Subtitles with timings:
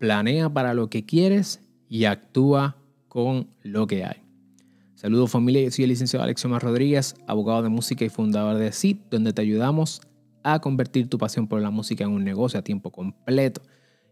[0.00, 2.74] planea para lo que quieres y actúa
[3.06, 4.16] con lo que hay.
[4.94, 8.72] Saludos familia, yo soy el licenciado Alexio Mar Rodríguez, abogado de música y fundador de
[8.72, 10.00] CIT, donde te ayudamos
[10.42, 13.60] a convertir tu pasión por la música en un negocio a tiempo completo.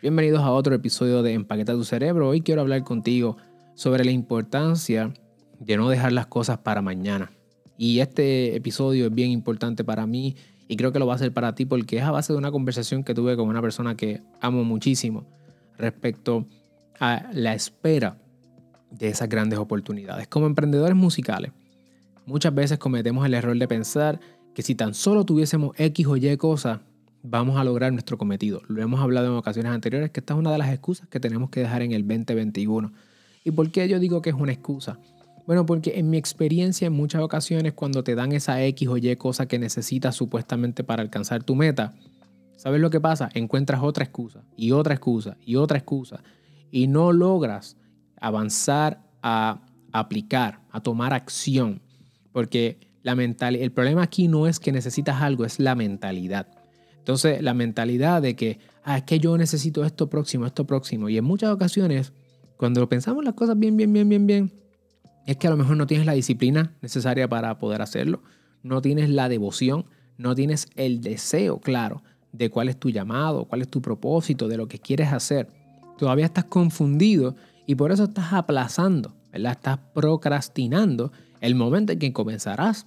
[0.00, 2.28] Bienvenidos a otro episodio de Empaqueta tu cerebro.
[2.28, 3.36] Hoy quiero hablar contigo
[3.74, 5.12] sobre la importancia
[5.58, 7.32] de no dejar las cosas para mañana.
[7.76, 10.36] Y este episodio es bien importante para mí
[10.68, 12.52] y creo que lo va a ser para ti porque es a base de una
[12.52, 15.26] conversación que tuve con una persona que amo muchísimo
[15.78, 16.46] respecto
[17.00, 18.18] a la espera
[18.90, 20.28] de esas grandes oportunidades.
[20.28, 21.52] Como emprendedores musicales,
[22.26, 24.20] muchas veces cometemos el error de pensar
[24.54, 26.80] que si tan solo tuviésemos X o Y cosas,
[27.22, 28.62] vamos a lograr nuestro cometido.
[28.68, 31.50] Lo hemos hablado en ocasiones anteriores, que esta es una de las excusas que tenemos
[31.50, 32.92] que dejar en el 2021.
[33.44, 34.98] ¿Y por qué yo digo que es una excusa?
[35.46, 39.16] Bueno, porque en mi experiencia en muchas ocasiones cuando te dan esa X o Y
[39.16, 41.94] cosa que necesitas supuestamente para alcanzar tu meta,
[42.62, 43.28] ¿sabes lo que pasa?
[43.34, 46.22] Encuentras otra excusa y otra excusa y otra excusa
[46.70, 47.76] y no logras
[48.20, 51.82] avanzar a aplicar, a tomar acción,
[52.30, 56.46] porque la mental, el problema aquí no es que necesitas algo, es la mentalidad.
[56.98, 61.08] Entonces, la mentalidad de que, ah, es que yo necesito esto próximo, esto próximo.
[61.08, 62.12] Y en muchas ocasiones,
[62.56, 64.52] cuando pensamos las cosas bien, bien, bien, bien, bien,
[65.26, 68.22] es que a lo mejor no tienes la disciplina necesaria para poder hacerlo,
[68.62, 69.86] no tienes la devoción,
[70.16, 74.56] no tienes el deseo claro de cuál es tu llamado, cuál es tu propósito, de
[74.56, 75.48] lo que quieres hacer.
[75.98, 79.52] Todavía estás confundido y por eso estás aplazando, ¿verdad?
[79.52, 82.86] Estás procrastinando el momento en que comenzarás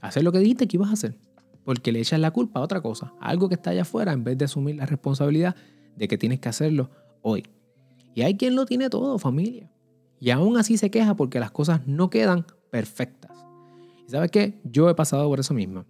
[0.00, 1.18] a hacer lo que dijiste que ibas a hacer.
[1.64, 4.36] Porque le echas la culpa a otra cosa, algo que está allá afuera, en vez
[4.36, 5.54] de asumir la responsabilidad
[5.96, 6.90] de que tienes que hacerlo
[7.22, 7.44] hoy.
[8.14, 9.72] Y hay quien lo tiene todo, familia
[10.22, 13.32] y aún así se queja porque las cosas no quedan perfectas.
[14.06, 14.60] ¿Y sabes qué?
[14.62, 15.84] Yo he pasado por eso mismo.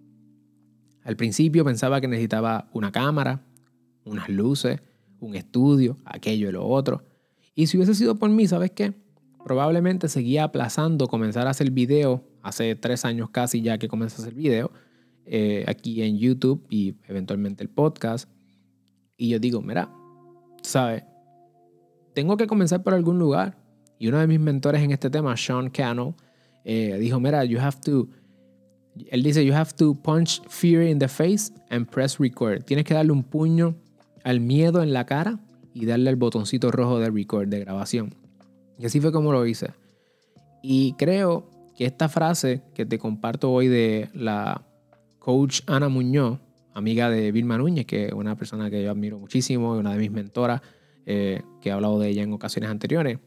[1.04, 3.44] Al principio pensaba que necesitaba una cámara,
[4.04, 4.80] unas luces,
[5.20, 7.02] un estudio, aquello y lo otro.
[7.54, 8.92] Y si hubiese sido por mí, ¿sabes qué?
[9.44, 12.24] Probablemente seguía aplazando comenzar a hacer video.
[12.42, 14.70] Hace tres años casi ya que comencé a hacer video.
[15.24, 18.28] Eh, aquí en YouTube y eventualmente el podcast.
[19.16, 19.92] Y yo digo, mira,
[20.62, 21.04] ¿sabes?
[22.14, 23.58] Tengo que comenzar por algún lugar.
[23.98, 26.14] Y uno de mis mentores en este tema, Sean Cannell,
[26.64, 28.08] eh, dijo, mira, you have to,
[29.10, 32.64] él dice, you have to punch fear in the face and press record.
[32.64, 33.74] Tienes que darle un puño
[34.24, 35.38] al miedo en la cara
[35.74, 38.14] y darle el botoncito rojo de record, de grabación.
[38.78, 39.70] Y así fue como lo hice.
[40.62, 44.62] Y creo que esta frase que te comparto hoy de la
[45.18, 46.38] coach Ana Muñoz,
[46.74, 50.10] amiga de Vilma Núñez, que es una persona que yo admiro muchísimo, una de mis
[50.10, 50.60] mentoras,
[51.06, 53.18] eh, que he hablado de ella en ocasiones anteriores,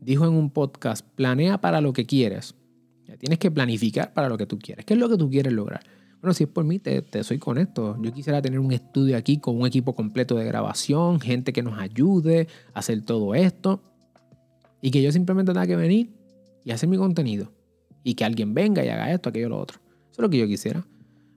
[0.00, 2.54] dijo en un podcast, planea para lo que quieres.
[3.16, 4.84] Tienes que planificar para lo que tú quieres.
[4.84, 5.80] ¿Qué es lo que tú quieres lograr?
[6.20, 7.96] Bueno, si es por mí, te, soy con esto.
[8.02, 11.78] Yo quisiera tener un estudio aquí con un equipo completo de grabación, gente que nos
[11.78, 13.82] ayude a hacer todo esto.
[14.80, 16.10] Y que yo simplemente tenga que venir
[16.64, 17.52] y hacer mi contenido.
[18.02, 19.78] Y que alguien venga y haga esto, aquello, lo otro.
[20.10, 20.86] Eso es lo que yo quisiera.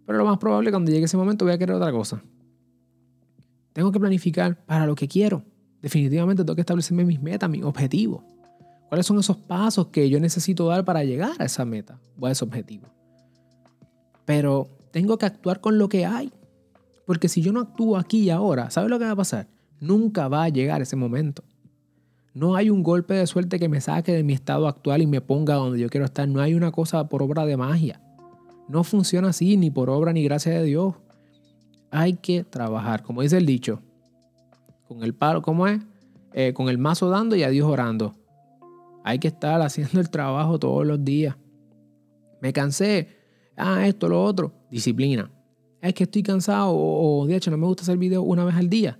[0.05, 2.23] Pero lo más probable cuando llegue ese momento voy a querer otra cosa.
[3.73, 5.43] Tengo que planificar para lo que quiero.
[5.81, 8.23] Definitivamente tengo que establecerme mis metas, mis objetivos.
[8.89, 12.31] ¿Cuáles son esos pasos que yo necesito dar para llegar a esa meta o a
[12.31, 12.87] ese objetivo?
[14.25, 16.33] Pero tengo que actuar con lo que hay.
[17.05, 19.47] Porque si yo no actúo aquí y ahora, ¿sabes lo que va a pasar?
[19.79, 21.43] Nunca va a llegar ese momento.
[22.33, 25.21] No hay un golpe de suerte que me saque de mi estado actual y me
[25.21, 26.27] ponga donde yo quiero estar.
[26.27, 28.01] No hay una cosa por obra de magia.
[28.67, 30.95] No funciona así, ni por obra ni gracia de Dios.
[31.91, 33.81] Hay que trabajar, como dice el dicho,
[34.87, 35.81] con el palo, ¿cómo es?
[36.33, 38.13] Eh, con el mazo dando y a Dios orando.
[39.09, 41.35] Hay que estar haciendo el trabajo todos los días.
[42.41, 43.07] Me cansé.
[43.57, 44.53] Ah, esto, lo otro.
[44.69, 45.31] Disciplina.
[45.81, 48.69] Es que estoy cansado o, de hecho no me gusta hacer video una vez al
[48.69, 48.99] día.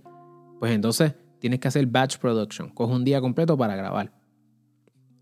[0.57, 2.69] Pues entonces tienes que hacer batch production.
[2.69, 4.11] Coge un día completo para grabar.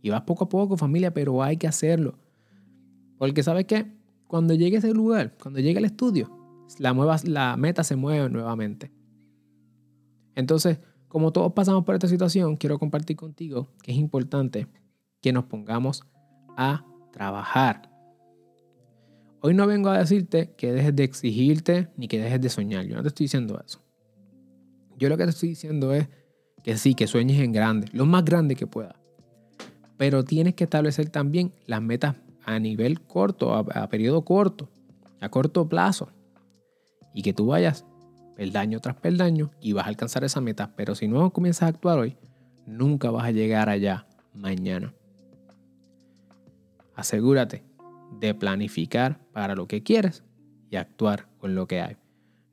[0.02, 2.18] Y vas poco a poco, familia, pero hay que hacerlo.
[3.18, 3.92] Porque ¿sabes qué?
[4.25, 6.31] Cuando llegue ese lugar, cuando llegue al estudio,
[6.80, 8.94] la, la meta se mueve nuevamente.
[10.34, 14.68] Entonces, como todos pasamos por esta situación, quiero compartir contigo que es importante
[15.21, 16.04] que nos pongamos
[16.57, 17.89] a trabajar.
[19.42, 22.86] Hoy no vengo a decirte que dejes de exigirte ni que dejes de soñar.
[22.86, 23.80] Yo no te estoy diciendo eso.
[24.98, 26.09] Yo lo que te estoy diciendo es
[26.63, 28.95] que sí, que sueñes en grande, lo más grande que puedas.
[29.95, 34.69] Pero tienes que establecer también las metas a nivel corto, a, a periodo corto,
[35.21, 36.10] a corto plazo.
[37.13, 37.86] Y que tú vayas
[38.38, 40.72] peldaño tras peldaño y vas a alcanzar esa meta.
[40.75, 42.16] Pero si no comienzas a actuar hoy,
[42.68, 44.06] nunca vas a llegar allá
[44.36, 44.94] mañana.
[46.94, 47.63] Asegúrate
[48.19, 50.24] de planificar para lo que quieres
[50.69, 51.98] y actuar con lo que hay.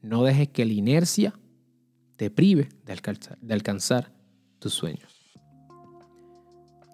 [0.01, 1.35] No dejes que la inercia
[2.17, 4.11] te prive de alcanzar, de alcanzar
[4.59, 5.21] tus sueños.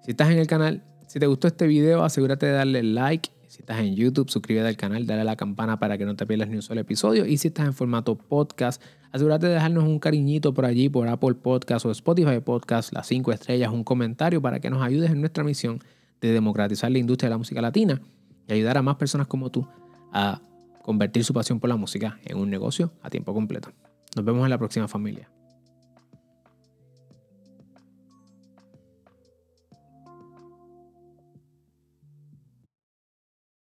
[0.02, 3.31] Si estás en el canal, si te gustó este video, asegúrate de darle like.
[3.50, 6.25] Si estás en YouTube, suscríbete al canal, dale a la campana para que no te
[6.25, 7.26] pierdas ni un solo episodio.
[7.26, 8.81] Y si estás en formato podcast,
[9.11, 13.32] asegúrate de dejarnos un cariñito por allí, por Apple Podcast o Spotify Podcast, las cinco
[13.32, 15.81] estrellas, un comentario para que nos ayudes en nuestra misión
[16.20, 18.00] de democratizar la industria de la música latina
[18.47, 19.67] y ayudar a más personas como tú
[20.12, 20.41] a
[20.85, 23.73] convertir su pasión por la música en un negocio a tiempo completo.
[24.14, 25.29] Nos vemos en la próxima familia.